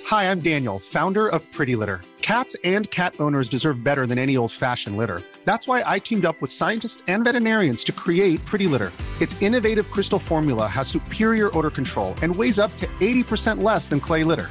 Hi, 0.07 0.25
I'm 0.25 0.41
Daniel, 0.41 0.81
founder 0.81 1.29
of 1.29 1.45
Pretty 1.53 1.77
Litter. 1.77 2.00
Cats 2.23 2.57
and 2.65 2.91
cat 2.91 3.15
owners 3.21 3.49
deserve 3.49 3.85
better 3.85 4.05
than 4.05 4.19
any 4.19 4.37
old 4.37 4.50
fashioned 4.50 4.97
litter. 4.97 5.23
That's 5.45 5.69
why 5.69 5.85
I 5.87 6.00
teamed 6.00 6.25
up 6.25 6.41
with 6.43 6.50
scientists 6.50 7.05
and 7.07 7.23
veterinarians 7.23 7.85
to 7.85 7.93
create 7.93 8.45
Pretty 8.47 8.67
Litter. 8.67 8.91
Its 9.21 9.41
innovative 9.41 9.93
crystal 9.93 10.19
formula 10.19 10.67
has 10.67 10.89
superior 10.89 11.57
odor 11.57 11.71
control 11.71 12.17
and 12.21 12.35
weighs 12.35 12.59
up 12.59 12.77
to 12.79 12.89
80% 12.99 13.62
less 13.62 13.89
than 13.89 14.00
clay 14.00 14.25
litter. 14.25 14.50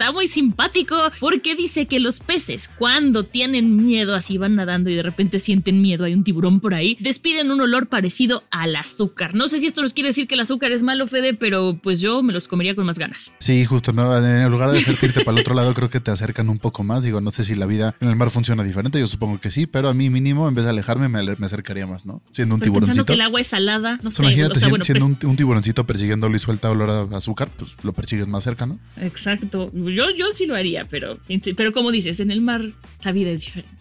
Está 0.00 0.12
muy 0.12 0.28
simpático 0.28 0.96
porque 1.20 1.54
dice 1.54 1.84
que 1.84 2.00
los 2.00 2.20
peces 2.20 2.70
cuando 2.78 3.24
tienen 3.26 3.76
miedo 3.76 4.14
así 4.14 4.38
van 4.38 4.54
nadando 4.56 4.88
y 4.88 4.94
de 4.94 5.02
repente 5.02 5.38
sienten 5.38 5.82
miedo, 5.82 6.04
hay 6.04 6.14
un 6.14 6.24
tiburón 6.24 6.60
por 6.60 6.72
ahí, 6.72 6.96
despiden 7.00 7.50
un 7.50 7.60
olor 7.60 7.86
parecido 7.86 8.42
al 8.50 8.76
azúcar. 8.76 9.34
No 9.34 9.46
sé 9.48 9.60
si 9.60 9.66
esto 9.66 9.82
nos 9.82 9.92
quiere 9.92 10.08
decir 10.08 10.26
que 10.26 10.36
el 10.36 10.40
azúcar 10.40 10.72
es 10.72 10.82
malo, 10.82 11.06
Fede, 11.06 11.34
pero 11.34 11.78
pues 11.82 12.00
yo 12.00 12.22
me 12.22 12.32
los 12.32 12.48
comería 12.48 12.74
con 12.74 12.86
más 12.86 12.98
ganas. 12.98 13.34
Sí, 13.40 13.66
justo, 13.66 13.92
¿no? 13.92 14.16
En 14.16 14.50
lugar 14.50 14.70
de 14.70 14.80
irte 14.80 15.22
para 15.22 15.32
el 15.36 15.42
otro 15.42 15.54
lado, 15.54 15.74
creo 15.74 15.90
que 15.90 16.00
te 16.00 16.10
acercan 16.10 16.48
un 16.48 16.58
poco 16.58 16.82
más. 16.82 17.04
Digo, 17.04 17.20
no 17.20 17.30
sé 17.30 17.44
si 17.44 17.54
la 17.54 17.66
vida 17.66 17.94
en 18.00 18.08
el 18.08 18.16
mar 18.16 18.30
funciona 18.30 18.64
diferente, 18.64 18.98
yo 18.98 19.06
supongo 19.06 19.38
que 19.38 19.50
sí, 19.50 19.66
pero 19.66 19.90
a 19.90 19.92
mí 19.92 20.08
mínimo, 20.08 20.48
en 20.48 20.54
vez 20.54 20.64
de 20.64 20.70
alejarme, 20.70 21.10
me, 21.10 21.22
me 21.22 21.44
acercaría 21.44 21.86
más, 21.86 22.06
¿no? 22.06 22.22
Siendo 22.30 22.54
un 22.54 22.60
Pero 22.60 22.72
tiburoncito. 22.72 23.04
Pensando 23.04 23.04
que 23.04 23.12
el 23.12 23.20
agua 23.20 23.42
es 23.42 23.48
salada, 23.48 23.98
no 24.02 24.10
sé. 24.10 24.22
Imagínate 24.22 24.56
o 24.56 24.60
sea, 24.60 24.68
bueno, 24.70 24.82
siendo 24.82 25.06
pues- 25.08 25.24
un, 25.24 25.30
un 25.32 25.36
tiburoncito 25.36 25.84
persiguiéndolo 25.84 26.34
y 26.34 26.38
suelta 26.38 26.70
olor 26.70 26.88
a 27.12 27.16
azúcar, 27.18 27.50
pues 27.58 27.76
lo 27.82 27.92
persigues 27.92 28.26
más 28.28 28.44
cerca, 28.44 28.64
¿no? 28.64 28.78
Exacto. 28.96 29.70
Yo, 29.90 30.10
yo 30.10 30.32
sí 30.32 30.46
lo 30.46 30.54
haría, 30.54 30.88
pero, 30.88 31.18
pero 31.56 31.72
como 31.72 31.90
dices, 31.90 32.20
en 32.20 32.30
el 32.30 32.40
mar 32.40 32.62
la 33.02 33.12
vida 33.12 33.30
es 33.30 33.44
diferente. 33.44 33.79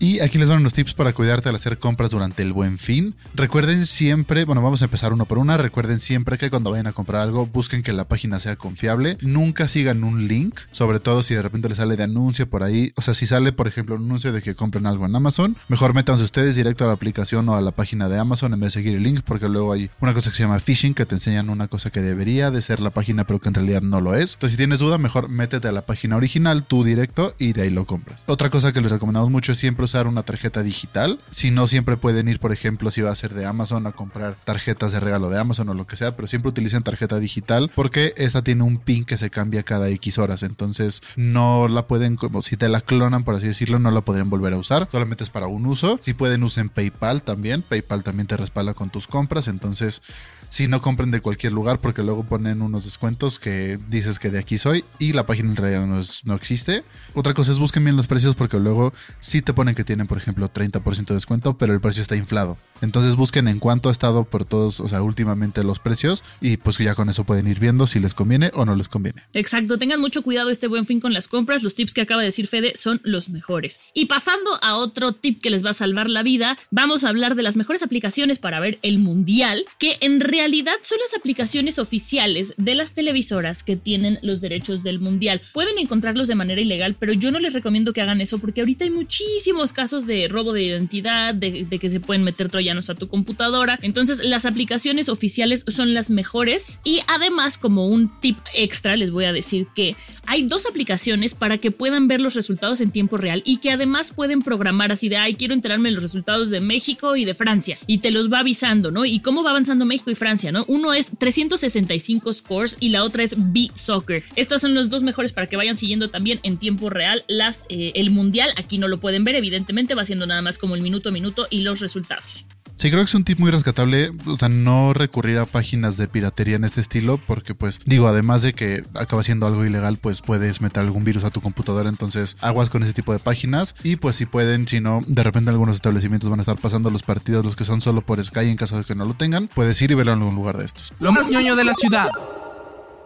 Y 0.00 0.20
aquí 0.20 0.38
les 0.38 0.48
van 0.48 0.58
unos 0.58 0.74
tips 0.74 0.94
para 0.94 1.12
cuidarte 1.12 1.48
al 1.48 1.56
hacer 1.56 1.78
compras 1.78 2.12
durante 2.12 2.44
el 2.44 2.52
buen 2.52 2.78
fin. 2.78 3.16
Recuerden 3.34 3.84
siempre, 3.84 4.44
bueno, 4.44 4.62
vamos 4.62 4.80
a 4.82 4.84
empezar 4.84 5.12
uno 5.12 5.24
por 5.24 5.38
una. 5.38 5.56
Recuerden 5.56 5.98
siempre 5.98 6.38
que 6.38 6.50
cuando 6.50 6.70
vayan 6.70 6.86
a 6.86 6.92
comprar 6.92 7.22
algo, 7.22 7.46
busquen 7.46 7.82
que 7.82 7.92
la 7.92 8.06
página 8.06 8.38
sea 8.38 8.54
confiable. 8.54 9.18
Nunca 9.22 9.66
sigan 9.66 10.04
un 10.04 10.28
link, 10.28 10.60
sobre 10.70 11.00
todo 11.00 11.22
si 11.22 11.34
de 11.34 11.42
repente 11.42 11.68
les 11.68 11.78
sale 11.78 11.96
de 11.96 12.04
anuncio 12.04 12.48
por 12.48 12.62
ahí. 12.62 12.92
O 12.94 13.02
sea, 13.02 13.12
si 13.12 13.26
sale, 13.26 13.52
por 13.52 13.66
ejemplo, 13.66 13.96
un 13.96 14.04
anuncio 14.04 14.32
de 14.32 14.40
que 14.40 14.54
compren 14.54 14.86
algo 14.86 15.04
en 15.04 15.16
Amazon, 15.16 15.56
mejor 15.66 15.94
métanse 15.94 16.22
ustedes 16.22 16.54
directo 16.54 16.84
a 16.84 16.86
la 16.86 16.92
aplicación 16.92 17.48
o 17.48 17.56
a 17.56 17.60
la 17.60 17.72
página 17.72 18.08
de 18.08 18.20
Amazon 18.20 18.54
en 18.54 18.60
vez 18.60 18.74
de 18.74 18.80
seguir 18.80 18.96
el 18.96 19.02
link, 19.02 19.22
porque 19.24 19.48
luego 19.48 19.72
hay 19.72 19.90
una 20.00 20.14
cosa 20.14 20.30
que 20.30 20.36
se 20.36 20.44
llama 20.44 20.60
phishing, 20.60 20.94
que 20.94 21.06
te 21.06 21.16
enseñan 21.16 21.50
una 21.50 21.66
cosa 21.66 21.90
que 21.90 22.02
debería 22.02 22.52
de 22.52 22.62
ser 22.62 22.78
la 22.78 22.90
página, 22.90 23.24
pero 23.24 23.40
que 23.40 23.48
en 23.48 23.54
realidad 23.54 23.82
no 23.82 24.00
lo 24.00 24.14
es. 24.14 24.34
Entonces, 24.34 24.52
si 24.52 24.58
tienes 24.58 24.78
duda, 24.78 24.96
mejor 24.96 25.28
métete 25.28 25.66
a 25.66 25.72
la 25.72 25.84
página 25.86 26.16
original, 26.16 26.64
tú 26.64 26.84
directo, 26.84 27.34
y 27.36 27.52
de 27.52 27.62
ahí 27.62 27.70
lo 27.70 27.84
compras. 27.84 28.22
Otra 28.28 28.48
cosa 28.48 28.72
que 28.72 28.80
les 28.80 28.92
recomendamos 28.92 29.30
mucho 29.30 29.50
es 29.50 29.58
siempre 29.58 29.87
usar 29.88 30.06
una 30.06 30.22
tarjeta 30.22 30.62
digital. 30.62 31.18
Si 31.30 31.50
no, 31.50 31.66
siempre 31.66 31.96
pueden 31.96 32.28
ir, 32.28 32.40
por 32.40 32.52
ejemplo, 32.52 32.90
si 32.90 33.00
va 33.00 33.10
a 33.10 33.16
ser 33.16 33.34
de 33.34 33.46
Amazon, 33.46 33.86
a 33.86 33.92
comprar 33.92 34.36
tarjetas 34.44 34.92
de 34.92 35.00
regalo 35.00 35.30
de 35.30 35.38
Amazon 35.38 35.70
o 35.70 35.74
lo 35.74 35.86
que 35.86 35.96
sea, 35.96 36.14
pero 36.14 36.28
siempre 36.28 36.50
utilicen 36.50 36.82
tarjeta 36.82 37.18
digital 37.18 37.70
porque 37.74 38.12
esta 38.16 38.42
tiene 38.42 38.64
un 38.64 38.78
pin 38.78 39.04
que 39.04 39.16
se 39.16 39.30
cambia 39.30 39.62
cada 39.62 39.88
X 39.88 40.18
horas. 40.18 40.42
Entonces, 40.42 41.02
no 41.16 41.68
la 41.68 41.86
pueden, 41.86 42.16
como 42.16 42.42
si 42.42 42.56
te 42.56 42.68
la 42.68 42.80
clonan, 42.80 43.24
por 43.24 43.34
así 43.34 43.46
decirlo, 43.46 43.78
no 43.78 43.90
la 43.90 44.02
podrían 44.02 44.30
volver 44.30 44.52
a 44.52 44.58
usar. 44.58 44.88
Solamente 44.92 45.24
es 45.24 45.30
para 45.30 45.46
un 45.46 45.66
uso. 45.66 45.98
Si 46.00 46.14
pueden, 46.14 46.42
usen 46.42 46.68
PayPal 46.68 47.22
también. 47.22 47.62
PayPal 47.62 48.02
también 48.02 48.26
te 48.26 48.36
respalda 48.36 48.74
con 48.74 48.90
tus 48.90 49.08
compras. 49.08 49.48
Entonces, 49.48 50.02
si 50.50 50.68
no 50.68 50.80
compren 50.82 51.10
de 51.10 51.20
cualquier 51.20 51.52
lugar 51.52 51.80
porque 51.80 52.02
luego 52.02 52.24
ponen 52.24 52.62
unos 52.62 52.84
descuentos 52.84 53.38
que 53.38 53.78
dices 53.88 54.18
que 54.18 54.30
de 54.30 54.38
aquí 54.38 54.58
soy 54.58 54.84
y 54.98 55.12
la 55.12 55.26
página 55.26 55.50
en 55.50 55.56
realidad 55.56 55.86
no, 55.86 56.00
no 56.24 56.34
existe. 56.34 56.84
Otra 57.14 57.34
cosa 57.34 57.52
es 57.52 57.58
busquen 57.58 57.84
bien 57.84 57.96
los 57.96 58.06
precios 58.06 58.34
porque 58.34 58.58
luego 58.58 58.92
sí 59.20 59.42
te 59.42 59.52
ponen 59.52 59.74
que 59.78 59.84
tienen, 59.84 60.08
por 60.08 60.18
ejemplo, 60.18 60.52
30% 60.52 61.06
de 61.06 61.14
descuento, 61.14 61.56
pero 61.56 61.72
el 61.72 61.80
precio 61.80 62.02
está 62.02 62.16
inflado. 62.16 62.58
Entonces 62.80 63.14
busquen 63.14 63.46
en 63.46 63.60
cuánto 63.60 63.90
ha 63.90 63.92
estado 63.92 64.24
por 64.24 64.44
todos, 64.44 64.80
o 64.80 64.88
sea, 64.88 65.02
últimamente 65.02 65.62
los 65.62 65.78
precios 65.78 66.24
y 66.40 66.56
pues 66.56 66.78
ya 66.78 66.96
con 66.96 67.08
eso 67.08 67.22
pueden 67.22 67.46
ir 67.46 67.60
viendo 67.60 67.86
si 67.86 68.00
les 68.00 68.12
conviene 68.12 68.50
o 68.54 68.64
no 68.64 68.74
les 68.74 68.88
conviene. 68.88 69.22
Exacto, 69.34 69.78
tengan 69.78 70.00
mucho 70.00 70.22
cuidado 70.22 70.50
este 70.50 70.66
buen 70.66 70.84
fin 70.84 70.98
con 70.98 71.12
las 71.12 71.28
compras. 71.28 71.62
Los 71.62 71.76
tips 71.76 71.94
que 71.94 72.00
acaba 72.00 72.22
de 72.22 72.26
decir 72.26 72.48
Fede 72.48 72.72
son 72.74 73.00
los 73.04 73.28
mejores. 73.28 73.80
Y 73.94 74.06
pasando 74.06 74.58
a 74.62 74.74
otro 74.74 75.12
tip 75.12 75.40
que 75.40 75.50
les 75.50 75.64
va 75.64 75.70
a 75.70 75.74
salvar 75.74 76.10
la 76.10 76.24
vida, 76.24 76.58
vamos 76.72 77.04
a 77.04 77.08
hablar 77.08 77.36
de 77.36 77.44
las 77.44 77.56
mejores 77.56 77.84
aplicaciones 77.84 78.40
para 78.40 78.58
ver 78.58 78.80
el 78.82 78.98
mundial, 78.98 79.64
que 79.78 79.96
en 80.00 80.18
realidad 80.18 80.74
son 80.82 80.98
las 80.98 81.14
aplicaciones 81.14 81.78
oficiales 81.78 82.54
de 82.56 82.74
las 82.74 82.94
televisoras 82.94 83.62
que 83.62 83.76
tienen 83.76 84.18
los 84.22 84.40
derechos 84.40 84.82
del 84.82 84.98
mundial. 84.98 85.40
Pueden 85.52 85.78
encontrarlos 85.78 86.26
de 86.26 86.34
manera 86.34 86.60
ilegal, 86.60 86.96
pero 86.98 87.12
yo 87.12 87.30
no 87.30 87.38
les 87.38 87.52
recomiendo 87.52 87.92
que 87.92 88.02
hagan 88.02 88.20
eso 88.20 88.38
porque 88.38 88.60
ahorita 88.60 88.84
hay 88.84 88.90
muchísimos 88.90 89.67
casos 89.72 90.06
de 90.06 90.28
robo 90.28 90.52
de 90.52 90.62
identidad, 90.62 91.34
de, 91.34 91.66
que 91.66 91.90
se 91.90 92.00
pueden 92.00 92.24
meter 92.24 92.48
troyanos 92.48 92.90
a 92.90 92.94
tu 92.94 93.08
computadora. 93.08 93.78
Entonces, 93.82 94.24
las 94.24 94.46
aplicaciones 94.46 95.08
oficiales 95.08 95.64
son 95.68 95.94
las 95.94 96.10
mejores 96.10 96.68
y 96.84 97.00
además, 97.06 97.58
como 97.58 97.86
un 97.86 98.10
tip 98.20 98.38
extra, 98.54 98.96
les 98.96 99.10
voy 99.10 99.24
a 99.24 99.32
decir 99.32 99.66
que 99.74 99.96
hay 100.26 100.42
dos 100.42 100.66
aplicaciones 100.66 101.34
para 101.34 101.58
que 101.58 101.70
puedan 101.70 102.08
ver 102.08 102.20
los 102.20 102.34
resultados 102.34 102.80
en 102.80 102.90
tiempo 102.90 103.16
real 103.16 103.42
y 103.44 103.58
que 103.58 103.70
además 103.70 104.12
pueden 104.12 104.42
programar 104.42 104.92
así 104.92 105.08
de, 105.08 105.16
ay, 105.16 105.34
quiero 105.34 105.54
enterarme 105.54 105.88
de 105.88 105.94
los 105.94 106.02
resultados 106.02 106.50
de 106.50 106.60
México 106.60 107.16
y 107.16 107.24
de 107.24 107.34
Francia 107.34 107.78
y 107.86 107.98
te 107.98 108.10
los 108.10 108.30
va 108.30 108.40
avisando, 108.40 108.90
¿no? 108.90 109.04
Y 109.04 109.20
cómo 109.20 109.42
va 109.42 109.50
avanzando 109.50 109.86
México 109.86 110.10
y 110.10 110.14
Francia, 110.14 110.52
¿no? 110.52 110.64
Uno 110.68 110.92
es 110.92 111.10
365 111.18 112.32
scores 112.32 112.76
y 112.80 112.90
la 112.90 113.04
otra 113.04 113.22
es 113.22 113.34
B-Soccer. 113.52 114.24
Estos 114.36 114.60
son 114.60 114.74
los 114.74 114.90
dos 114.90 115.02
mejores 115.02 115.32
para 115.32 115.46
que 115.46 115.56
vayan 115.56 115.76
siguiendo 115.76 116.10
también 116.10 116.40
en 116.42 116.58
tiempo 116.58 116.90
real 116.90 117.24
las, 117.28 117.64
eh, 117.68 117.92
el 117.94 118.10
mundial. 118.10 118.50
Aquí 118.56 118.78
no 118.78 118.88
lo 118.88 118.98
pueden 118.98 119.24
ver, 119.24 119.34
evidentemente 119.34 119.57
va 119.96 120.04
siendo 120.04 120.26
nada 120.26 120.42
más 120.42 120.58
como 120.58 120.74
el 120.74 120.82
minuto 120.82 121.08
a 121.08 121.12
minuto 121.12 121.46
y 121.50 121.60
los 121.60 121.80
resultados. 121.80 122.46
Sí, 122.76 122.90
creo 122.90 123.00
que 123.00 123.08
es 123.08 123.14
un 123.16 123.24
tip 123.24 123.40
muy 123.40 123.50
rescatable, 123.50 124.12
o 124.24 124.38
sea, 124.38 124.48
no 124.48 124.94
recurrir 124.94 125.38
a 125.38 125.46
páginas 125.46 125.96
de 125.96 126.06
piratería 126.06 126.54
en 126.54 126.62
este 126.62 126.80
estilo, 126.80 127.18
porque 127.18 127.52
pues 127.52 127.80
digo, 127.86 128.06
además 128.06 128.42
de 128.42 128.52
que 128.52 128.84
acaba 128.94 129.24
siendo 129.24 129.48
algo 129.48 129.64
ilegal, 129.64 129.96
pues 129.96 130.22
puedes 130.22 130.60
meter 130.60 130.84
algún 130.84 131.02
virus 131.02 131.24
a 131.24 131.30
tu 131.30 131.40
computadora, 131.40 131.88
entonces 131.88 132.36
aguas 132.40 132.70
con 132.70 132.84
ese 132.84 132.92
tipo 132.92 133.12
de 133.12 133.18
páginas 133.18 133.74
y 133.82 133.96
pues 133.96 134.14
si 134.14 134.26
pueden, 134.26 134.68
si 134.68 134.80
no, 134.80 135.00
de 135.08 135.24
repente 135.24 135.50
algunos 135.50 135.74
establecimientos 135.74 136.30
van 136.30 136.38
a 136.38 136.42
estar 136.42 136.56
pasando 136.56 136.88
los 136.90 137.02
partidos, 137.02 137.44
los 137.44 137.56
que 137.56 137.64
son 137.64 137.80
solo 137.80 138.02
por 138.02 138.24
Sky 138.24 138.48
en 138.48 138.56
caso 138.56 138.78
de 138.78 138.84
que 138.84 138.94
no 138.94 139.04
lo 139.04 139.14
tengan, 139.14 139.48
puedes 139.48 139.82
ir 139.82 139.90
y 139.90 139.94
verlo 139.94 140.12
en 140.12 140.20
algún 140.20 140.36
lugar 140.36 140.56
de 140.56 140.66
estos. 140.66 140.92
Lo 141.00 141.10
más 141.10 141.28
ñoño 141.28 141.56
de 141.56 141.64
la 141.64 141.74
ciudad. 141.74 142.10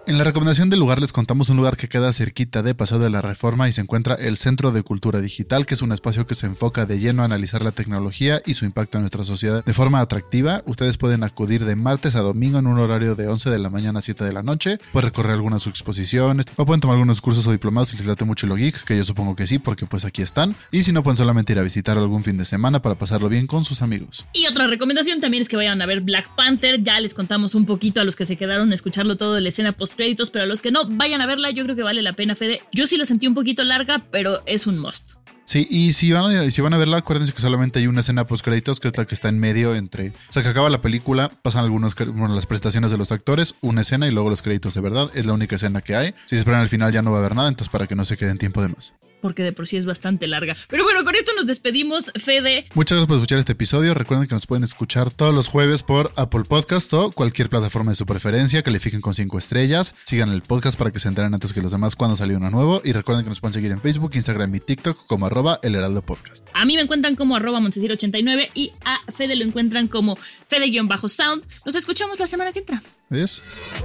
En 0.04 0.18
la 0.18 0.24
recomendación 0.24 0.68
del 0.68 0.80
lugar 0.80 1.00
les 1.00 1.12
contamos 1.12 1.48
un 1.48 1.56
lugar 1.56 1.76
que 1.76 1.88
queda 1.88 2.12
cerquita 2.12 2.64
de 2.64 2.74
Paseo 2.74 2.98
de 2.98 3.08
la 3.08 3.22
Reforma 3.22 3.68
y 3.68 3.72
se 3.72 3.82
encuentra 3.82 4.16
el 4.16 4.36
Centro 4.36 4.72
de 4.72 4.82
Cultura 4.82 5.20
Digital, 5.20 5.64
que 5.64 5.74
es 5.74 5.82
un 5.82 5.92
espacio 5.92 6.26
que 6.26 6.34
se 6.34 6.46
enfoca 6.46 6.86
de 6.86 6.98
lleno 6.98 7.22
a 7.22 7.26
analizar 7.26 7.62
la 7.62 7.70
tecnología 7.70 8.42
y 8.44 8.54
su 8.54 8.64
impacto 8.64 8.98
en 8.98 9.02
nuestra 9.02 9.24
sociedad 9.24 9.64
de 9.64 9.72
forma 9.72 10.00
atractiva. 10.00 10.64
Ustedes 10.66 10.96
pueden 10.96 11.22
acudir 11.22 11.64
de 11.64 11.76
martes 11.76 12.16
a 12.16 12.20
domingo 12.20 12.58
en 12.58 12.66
un 12.66 12.80
horario 12.80 13.14
de 13.14 13.28
11 13.28 13.48
de 13.48 13.60
la 13.60 13.70
mañana 13.70 14.00
a 14.00 14.02
7 14.02 14.24
de 14.24 14.32
la 14.32 14.42
noche, 14.42 14.78
pueden 14.90 15.08
recorrer 15.08 15.34
algunas 15.34 15.68
exposiciones 15.68 16.46
o 16.56 16.66
pueden 16.66 16.80
tomar 16.80 16.96
algunos 16.96 17.20
cursos 17.20 17.46
o 17.46 17.52
diplomados 17.52 17.90
si 17.90 17.96
les 17.96 18.06
late 18.06 18.24
mucho 18.24 18.48
lo 18.48 18.56
geek, 18.56 18.82
que 18.82 18.96
yo 18.96 19.04
supongo 19.04 19.36
que 19.36 19.46
sí, 19.46 19.60
porque 19.60 19.86
pues 19.86 20.04
aquí 20.04 20.20
están. 20.20 20.56
Y 20.72 20.82
si 20.82 20.92
no, 20.92 21.04
pueden 21.04 21.16
solamente 21.16 21.52
ir 21.52 21.60
a 21.60 21.62
visitar 21.62 21.96
algún 21.96 22.24
fin 22.24 22.36
de 22.38 22.44
semana 22.44 22.82
para 22.82 22.96
pasarlo 22.96 23.28
bien 23.28 23.46
con 23.46 23.64
sus 23.64 23.82
amigos. 23.82 24.24
Y 24.32 24.46
otra 24.46 24.66
recomendación 24.66 25.20
también 25.20 25.42
es 25.42 25.48
que 25.48 25.56
vayan 25.56 25.80
a 25.80 25.86
ver 25.86 26.00
Black 26.00 26.28
Panther. 26.34 26.82
Ya 26.82 26.98
les 26.98 27.14
contamos 27.14 27.54
un 27.54 27.66
poquito 27.66 28.00
a 28.00 28.04
los 28.04 28.16
que 28.16 28.26
se 28.26 28.36
quedaron 28.36 28.72
a 28.72 28.74
escucharlo 28.74 29.16
todo 29.16 29.34
de 29.34 29.42
la 29.42 29.50
escena 29.50 29.70
post 29.70 29.91
créditos, 29.96 30.30
pero 30.30 30.44
a 30.44 30.46
los 30.46 30.60
que 30.60 30.70
no, 30.70 30.86
vayan 30.86 31.20
a 31.20 31.26
verla. 31.26 31.50
Yo 31.50 31.64
creo 31.64 31.76
que 31.76 31.82
vale 31.82 32.02
la 32.02 32.12
pena, 32.14 32.34
Fede. 32.36 32.62
Yo 32.72 32.86
sí 32.86 32.96
la 32.96 33.04
sentí 33.06 33.26
un 33.26 33.34
poquito 33.34 33.64
larga, 33.64 34.04
pero 34.10 34.42
es 34.46 34.66
un 34.66 34.78
must. 34.78 35.12
Sí, 35.44 35.66
y 35.68 35.92
si 35.92 36.12
van, 36.12 36.34
a, 36.36 36.50
si 36.52 36.60
van 36.60 36.72
a 36.72 36.78
verla, 36.78 36.98
acuérdense 36.98 37.32
que 37.32 37.40
solamente 37.40 37.80
hay 37.80 37.88
una 37.88 38.00
escena 38.00 38.26
post 38.28 38.44
créditos, 38.44 38.78
que 38.78 38.88
es 38.88 38.96
la 38.96 39.04
que 39.04 39.14
está 39.14 39.28
en 39.28 39.40
medio 39.40 39.74
entre. 39.74 40.10
O 40.10 40.32
sea, 40.32 40.42
que 40.42 40.48
acaba 40.48 40.70
la 40.70 40.80
película, 40.80 41.30
pasan 41.42 41.64
algunos, 41.64 41.96
cre- 41.96 42.12
bueno, 42.12 42.34
las 42.34 42.46
presentaciones 42.46 42.92
de 42.92 42.96
los 42.96 43.10
actores, 43.10 43.56
una 43.60 43.80
escena 43.80 44.06
y 44.06 44.12
luego 44.12 44.30
los 44.30 44.40
créditos 44.40 44.74
de 44.74 44.80
verdad. 44.80 45.10
Es 45.14 45.26
la 45.26 45.32
única 45.32 45.56
escena 45.56 45.80
que 45.80 45.96
hay. 45.96 46.10
Si 46.26 46.36
se 46.36 46.38
esperan 46.38 46.60
al 46.60 46.68
final 46.68 46.92
ya 46.92 47.02
no 47.02 47.10
va 47.10 47.16
a 47.18 47.20
haber 47.20 47.34
nada, 47.34 47.48
entonces 47.48 47.72
para 47.72 47.88
que 47.88 47.96
no 47.96 48.04
se 48.04 48.16
queden 48.16 48.38
tiempo 48.38 48.62
de 48.62 48.68
más. 48.68 48.94
Porque 49.22 49.42
de 49.42 49.52
por 49.52 49.66
sí 49.66 49.78
es 49.78 49.86
bastante 49.86 50.26
larga. 50.26 50.56
Pero 50.68 50.84
bueno, 50.84 51.04
con 51.04 51.14
esto 51.14 51.32
nos 51.34 51.46
despedimos, 51.46 52.12
Fede. 52.22 52.66
Muchas 52.74 52.96
gracias 52.96 53.08
por 53.08 53.16
escuchar 53.16 53.38
este 53.38 53.52
episodio. 53.52 53.94
Recuerden 53.94 54.28
que 54.28 54.34
nos 54.34 54.46
pueden 54.46 54.64
escuchar 54.64 55.10
todos 55.10 55.34
los 55.34 55.48
jueves 55.48 55.82
por 55.82 56.12
Apple 56.16 56.42
Podcast 56.42 56.92
o 56.92 57.10
cualquier 57.12 57.48
plataforma 57.48 57.92
de 57.92 57.96
su 57.96 58.04
preferencia. 58.04 58.62
Califiquen 58.62 59.00
con 59.00 59.14
5 59.14 59.38
estrellas. 59.38 59.94
Sigan 60.04 60.30
el 60.30 60.42
podcast 60.42 60.78
para 60.78 60.90
que 60.90 61.00
se 61.00 61.08
enteren 61.08 61.32
antes 61.32 61.52
que 61.52 61.62
los 61.62 61.72
demás 61.72 61.96
cuando 61.96 62.16
salió 62.16 62.36
uno 62.36 62.50
nuevo. 62.50 62.82
Y 62.84 62.92
recuerden 62.92 63.24
que 63.24 63.30
nos 63.30 63.40
pueden 63.40 63.54
seguir 63.54 63.70
en 63.70 63.80
Facebook, 63.80 64.10
Instagram 64.14 64.54
y 64.54 64.60
TikTok 64.60 65.06
como 65.06 65.26
arroba 65.26 65.60
el 65.62 65.74
heraldo 65.74 66.02
podcast. 66.02 66.46
A 66.52 66.64
mí 66.64 66.76
me 66.76 66.82
encuentran 66.82 67.16
como 67.16 67.36
arroba 67.36 67.60
Montesir89 67.60 68.50
y 68.54 68.72
a 68.84 69.00
Fede 69.12 69.36
lo 69.36 69.44
encuentran 69.44 69.88
como 69.88 70.18
Fede-Sound. 70.48 71.44
Nos 71.64 71.74
escuchamos 71.74 72.18
la 72.18 72.26
semana 72.26 72.52
que 72.52 72.58
entra. 72.58 72.82
Adiós. 73.10 73.40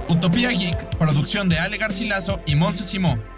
Utopía 0.08 0.50
Geek, 0.50 0.96
producción 0.98 1.48
de 1.48 1.58
Ale 1.58 1.76
Garcilaso 1.76 2.40
y 2.46 2.56
Monse 2.56 2.82
Simó. 2.82 3.37